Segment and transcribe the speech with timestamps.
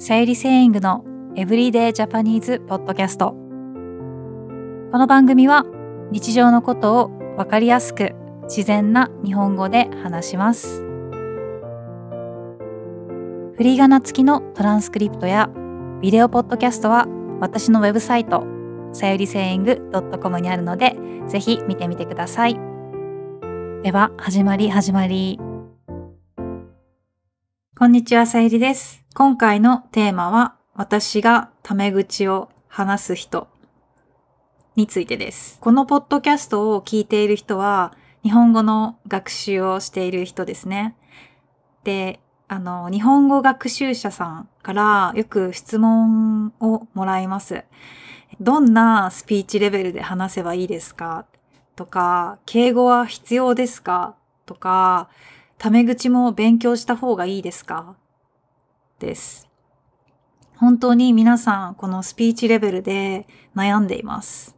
[0.00, 1.04] さゆりセイングの
[1.34, 3.32] エブリデイジャパニーズポッドキャスト。
[3.32, 3.36] こ
[4.96, 5.64] の番組は
[6.12, 8.14] 日常のことをわかりやすく
[8.44, 10.82] 自然な日本語で話します。
[13.56, 15.50] フリーガナ付きのトランスクリプトや
[16.00, 17.08] ビデオポッドキャストは
[17.40, 18.44] 私のウェブサイト
[18.92, 19.90] さゆりセイング
[20.22, 20.96] .com にあるので
[21.26, 22.54] ぜひ見てみてください。
[23.82, 25.40] では始まり始まり。
[27.76, 29.07] こんにちはさゆりです。
[29.18, 33.48] 今回のテーマは私がタメ口を話す人
[34.76, 35.58] についてです。
[35.60, 40.94] このポッドキャストを聞いている人は日本語の学習をしている人ですね。
[41.82, 47.64] であの、日本語学習者さんからよく質問をもらいます。
[48.40, 51.26] どんなスピーチレベルで話せばいいですか？
[51.74, 54.14] とか、敬語は必要ですか？
[54.46, 55.08] とか、
[55.58, 57.96] タメ口も勉強した方がいいですか？
[58.98, 59.48] です。
[60.56, 64.56] 本当に皆さんこのスピーチレベルで悩んでいます。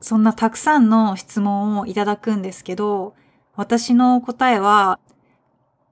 [0.00, 3.14] そんなたくさんの質問をいただくんですけど、
[3.54, 5.00] 私の答えは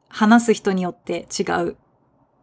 [0.09, 1.77] 話す人によって違う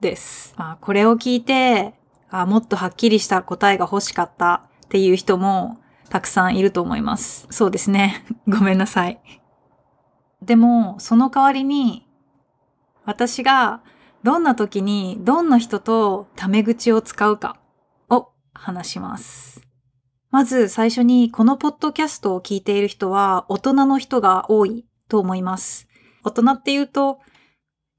[0.02, 0.54] です。
[0.58, 1.94] まあ、これを聞いて
[2.36, 5.78] あ、もっとはっきりした答えが欲しかったっていう人も
[6.10, 7.48] たくさんいると思います。
[7.52, 8.26] そうですね。
[8.50, 9.22] ごめんなさい。
[10.42, 12.08] でも、その代わりに、
[13.06, 13.82] 私が
[14.24, 17.58] どんな時にどんな人とタメ口を使うか
[18.10, 19.62] を話します。
[20.32, 25.88] まず最初にこのポッドキャストを聞いている人は大人の人が多いと思います。
[26.24, 27.20] 大人って言うと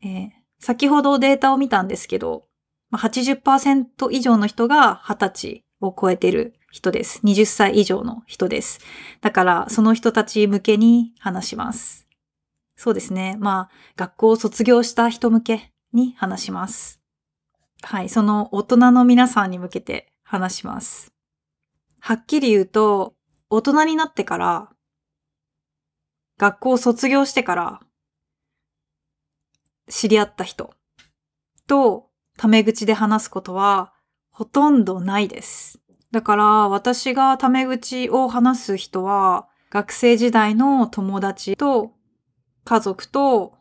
[0.05, 2.45] えー、先ほどデータを見たんですけど、
[2.93, 7.21] 80%以上の人が20歳を超えてる人です。
[7.25, 8.81] 20歳以上の人です。
[9.23, 12.07] だから、その人たち向けに話します。
[12.77, 13.37] そうですね。
[13.41, 17.01] まあ、学校を卒業した人向けに話します。
[17.83, 21.13] はい、その大人の皆さんに向けて話します。
[22.01, 23.15] はっきり言うと、
[23.49, 24.75] 大人になってから、
[26.37, 27.81] 学校を卒業してから
[29.89, 30.75] 知り合った人
[31.67, 33.93] とタメ口で話すことは
[34.31, 35.81] ほとんどないです。
[36.11, 41.93] だから私がタメ口を話す人は学生時代の友達と
[42.65, 43.55] 家族と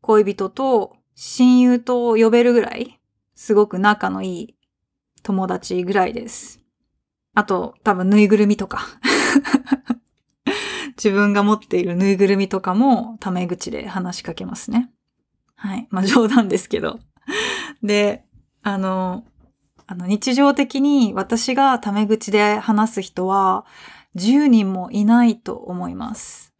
[0.00, 2.98] 恋人と親友と呼べるぐらい
[3.34, 4.56] すごく仲のいい
[5.22, 6.60] 友達ぐらいです。
[7.34, 8.86] あと多分ぬいぐるみとか
[10.96, 14.90] 自分が持っているぬいぐるみとかもタメ口で話しかけますね。
[15.54, 15.86] はい。
[15.90, 17.00] まあ冗談ですけど。
[17.82, 18.24] で、
[18.62, 19.24] あの、
[19.86, 23.64] あの日常的に私がタメ口で話す人は
[24.16, 26.51] 10人もいないと思います。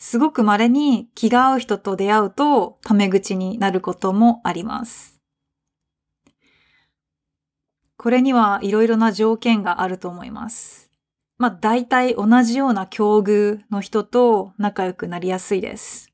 [0.00, 5.20] すごく稀に気が合う人と出会うとタメ口になることもあります。
[7.98, 10.90] これにはいろいろな条件があると思います。
[11.36, 16.10] まあ大体同じような境遇の人と仲良くなりやすいです。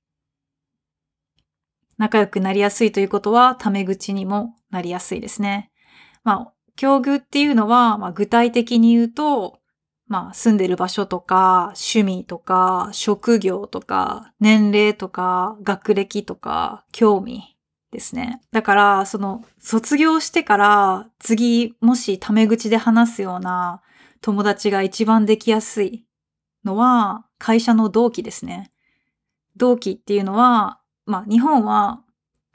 [1.96, 5.70] 仲良くなりやすいということは、タメ口にもなりやすいですね。
[6.24, 9.60] まあ、境遇っていうのは、まあ、具体的に言うと、
[10.08, 17.56] まあ、住んでる場所とか、趣味とか、職業とか、年齢とか、学歴とか、興味
[17.90, 18.40] ですね。
[18.52, 23.82] だから、その、卒業してから、次、もしタメ口で話すような
[24.20, 26.04] 友達が一番できやすい
[26.64, 28.70] のは、会社の同期ですね。
[29.56, 32.02] 同期っていうのは、まあ日本は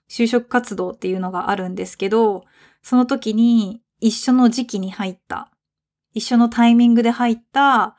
[0.09, 2.45] 就職活動っていうのがあるんですけど、
[2.83, 5.51] その時に一緒の時期に入った、
[6.13, 7.95] 一緒のタイミングで入った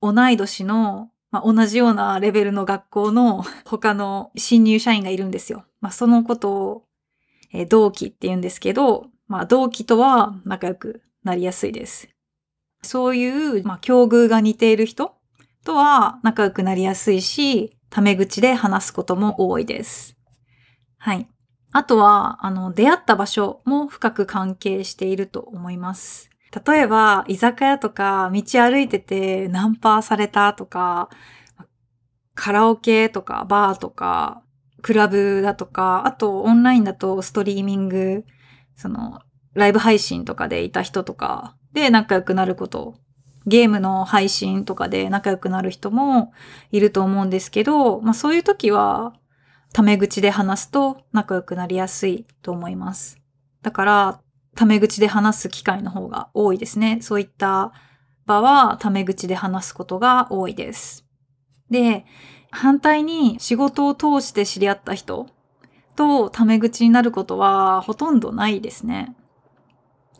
[0.00, 5.64] 同い年の、まあ、同じようなレベルの学校の他の新入社員がいるんですよ。
[5.80, 6.84] まあ、そのことを、
[7.52, 12.08] えー、同期って言うんですけど、まあ、同期とは仲良くなりやすいです。
[12.82, 15.14] そういう、まあ、境遇が似ている人
[15.64, 20.16] とは仲良くなりやすいし、タメ口で話すことも多いです。
[20.98, 21.28] はい。
[21.72, 26.30] あとは、あの、出会った場所も深く関係していると思います。
[26.66, 31.10] 例えば、居酒屋とか、道歩いててナンパされたとか、
[32.34, 34.42] カラオケとか、バーとか、
[34.82, 38.24] クラブだとか、あとオンラインだとストリーミング、
[38.76, 39.20] その、
[39.54, 42.94] ライブ配信とかでいた人とかで仲良くなること
[43.48, 46.32] ゲームの配信とかで仲良くなる人も
[46.70, 49.14] いると思うんですけど、まあそういう時は、
[49.72, 53.18] タメ口で話すと仲良くなりやすいと思います。
[53.62, 54.20] だから、
[54.58, 56.98] タメ口で話す機会の方が多いですね。
[57.00, 57.72] そういった
[58.26, 61.06] 場はタメ口で話すことが多いです。
[61.70, 62.04] で、
[62.50, 65.26] 反対に仕事を通して知り合った人
[65.94, 69.14] とタメ口になることはほとんどないですね。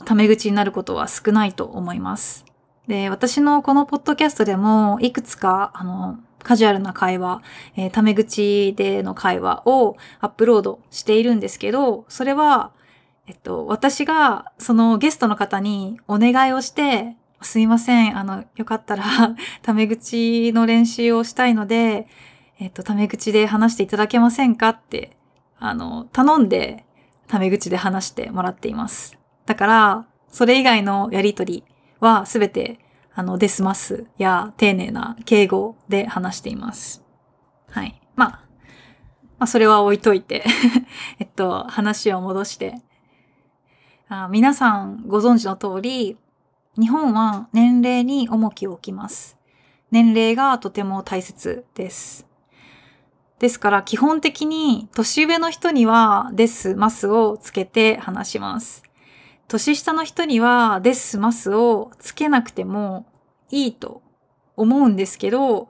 [0.04, 2.44] タメ口になることは少ないと思います。
[2.86, 7.42] で、私のこのポッドキャストでもいくつか、あの、カジュアルな会話、
[7.74, 12.70] えー、タメ口での会話をアップロードしているんですけど、それは、
[13.28, 19.04] えっと、私がそのゲストの方にお願いをして、すいません、あの、よかったら
[19.62, 22.08] タメ口の練習をしたいので、
[22.58, 25.16] えっと、タメ口で話していただけませんかって、
[25.58, 26.86] あの、頼んで、
[27.28, 29.18] タメ口で話してもらっています。
[29.44, 31.64] だから、それ以外のやりとり
[32.00, 32.80] はすべて、
[33.14, 37.04] あの、デスマスや丁寧な敬語で話しています。
[37.70, 38.00] はい。
[38.16, 38.28] まあ、
[39.38, 40.44] まあ、それは置いといて
[41.20, 42.80] えっと、話を戻して
[44.08, 44.28] あ。
[44.28, 46.16] 皆さんご存知の通り、
[46.78, 49.36] 日本は年齢に重きを置きます。
[49.90, 52.26] 年齢がとても大切です。
[53.38, 58.82] ですから基本的に年上の人にはです、ますをつけて話します。
[59.46, 63.06] 年下の人にはです、ますをつけなくても
[63.50, 64.02] いいと
[64.56, 65.68] 思うんですけど、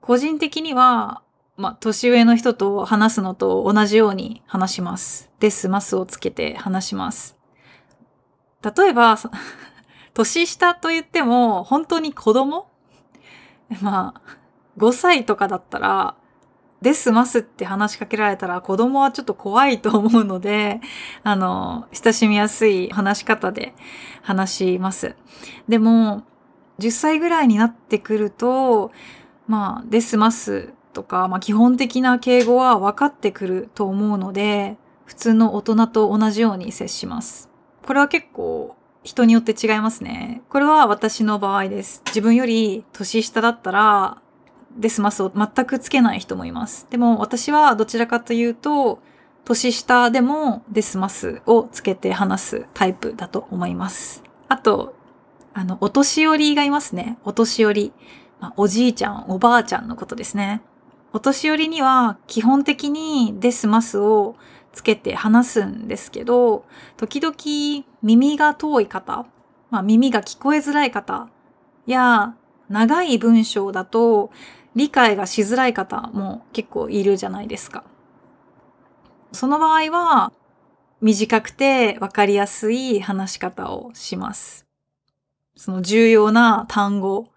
[0.00, 1.22] 個人的には、
[1.56, 5.30] まあ、年上の人と話すのと同じように話します。
[5.40, 7.37] です、ますをつけて話します。
[8.62, 9.16] 例えば、
[10.14, 12.66] 年下と言っても、本当に子供？
[13.82, 14.20] まあ、
[14.78, 16.14] 5歳とかだったら、
[16.80, 20.80] ですますって話しかけられたら子供はちょっと怖いと思うので、
[21.24, 23.74] あの、親しみやすい話し方で
[24.22, 25.16] 話します。
[25.68, 26.22] でも、
[26.78, 28.92] 10歳ぐらいになってくると、
[29.48, 37.47] まあ、ですますとか、まあ基本的な敬語は分かってくると思うので、普通の大人と同じように接します。
[37.88, 40.42] これは結構人によって違いますね。
[40.50, 42.02] これは私の場合です。
[42.04, 44.20] 自分より年下だったら、
[44.76, 46.86] デスマスを全くつけない人もいます。
[46.90, 48.98] でも私はどちらかというと、
[49.46, 54.22] 年下でもデスマスをつけて話すタイプだと思います。
[54.48, 54.94] あと、
[55.54, 57.16] あの、お年寄りがいますね。
[57.24, 57.92] お年寄り。
[58.38, 60.60] まあ、おじいちゃん、おばあちゃんのことですね。
[61.14, 64.36] お年寄りには基本的にデスマスを
[64.78, 66.64] つけて話すんですけど、
[66.96, 69.26] 時々耳が遠い方、
[69.70, 71.28] まあ、耳が聞こえづらい方
[71.86, 72.36] や
[72.68, 74.30] 長い文章だと
[74.76, 77.82] 理解がしづらい方も結構いるじゃないですか。
[79.32, 80.32] その場合は、
[81.00, 84.66] 短くてわかりやすい話し方をします。
[85.56, 87.28] その重要な単語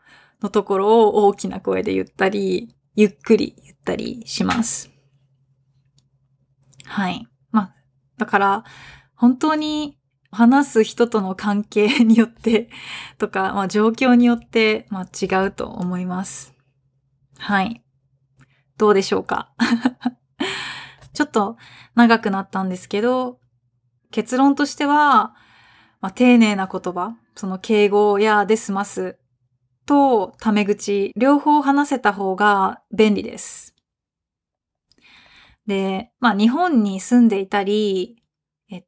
[0.42, 4.92] のところを大きな声で言ったり、ゆっくり言ったりします。
[6.86, 7.31] はい。
[8.22, 8.64] だから、
[9.16, 9.98] 本当に
[10.30, 12.70] 話す人との関係によって
[13.18, 16.54] とか、まあ状況によって、まあ違うと思います。
[17.40, 17.84] はい。
[18.78, 19.54] どうでしょうか？
[21.14, 21.58] ちょっと
[21.96, 23.40] 長くなったんですけど、
[24.12, 25.34] 結論としては、
[26.00, 29.18] まあ、丁寧な言葉、その敬語やデスマス
[29.88, 33.71] とタメ口、両方話せた方が便利です。
[35.68, 38.22] で、まあ日本に住んでいたり、
[38.72, 38.84] え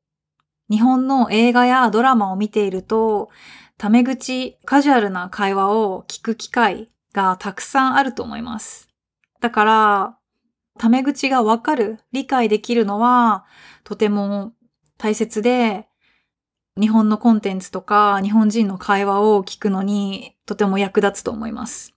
[0.69, 3.29] 日本の映画やドラマを見ていると、
[3.77, 8.89] タメ口、カジュアルな会話を聞く機会がたくさんあると思います。
[9.39, 10.17] だから、
[10.79, 13.45] タメ口がわかる、理解できるのは
[13.83, 14.53] とても
[14.97, 15.87] 大切で、
[16.79, 21.94] 日本のコンテンツとか日本人の会話を聞くのにとても役立つと思います。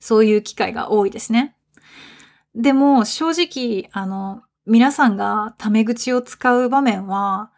[0.00, 1.54] そういう機会が多いですね。
[2.54, 7.50] でも正直、あの、皆さんがタメ口を使う場面は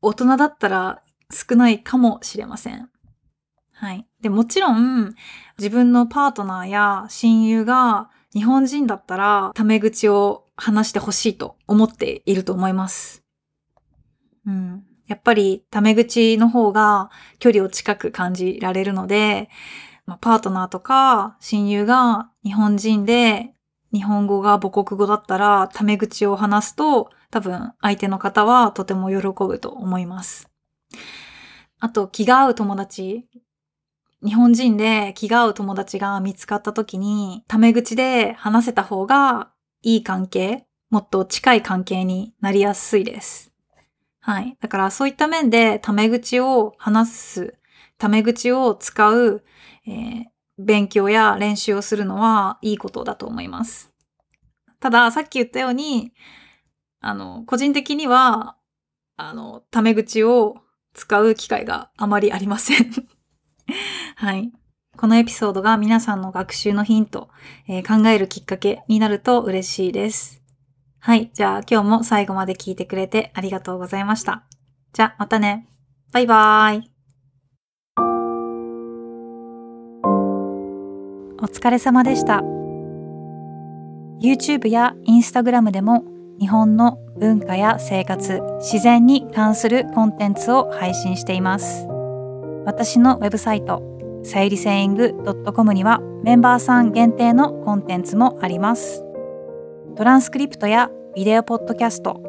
[0.00, 1.02] 大人だったら
[1.32, 2.88] 少ないかもしれません。
[3.72, 4.06] はい。
[4.20, 5.14] で、もちろん、
[5.58, 13.22] 自分のパートナーや親友が日本人だったら、タメ口を話してほしいと思っていると思います。
[14.46, 14.84] うん。
[15.06, 19.50] やっぱり、タメ口の方が距離を近く感じられるので、
[20.06, 23.55] まあ、パートナーとか親友が日本人で
[23.96, 30.50] 日本語が母国語だったら、タメ口を話すと、多分相手の方はとても喜ぶと思います。
[31.80, 33.26] あと、気が合う友達
[34.22, 39.50] 日本人で気が合う友達が見つかった時に、タメ口で話せた方が
[39.80, 43.50] いい関係、もっと近い関係になりやすいです。
[44.20, 44.58] はい。
[44.60, 47.54] だからそういった面でタメ口を話す、
[47.96, 49.42] タメ口を使う、
[49.86, 50.24] えー、
[50.58, 53.92] 勉強や練習をするのはいいことだと思います。
[54.80, 56.12] ただ、さっき言ったように、
[57.00, 58.56] あの、個人的には、
[59.16, 60.56] あの、タメ口を
[60.94, 62.90] 使う機会があまりありません
[64.16, 64.52] はい。
[64.96, 67.28] このエピソードが皆さんの学習のヒント、
[67.68, 70.42] えー、考えるきっかけになると嬉しいです。
[70.98, 71.30] はい。
[71.34, 74.44] じゃあ今日も最後まで聞いてくれてありがとうございました。
[74.94, 75.68] じゃあまたね。
[76.12, 76.95] バイバーイ。
[81.46, 82.42] お疲れ様でした。
[84.20, 86.02] YouTube や Instagram でも
[86.40, 91.86] 日本の文化や生活、自然に関するコンテンツを配信しています。
[92.64, 93.80] 私のウェブサイト、
[94.24, 95.14] さゆりセイング
[95.54, 99.04] .com にはメンバーさん限定のコンテンツもあります。
[99.94, 102.20] トランスクリプトやビデオポッドキャスト、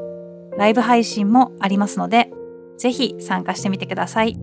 [0.59, 2.29] ライブ配信もありますので、
[2.77, 4.37] ぜひ参加してみてください。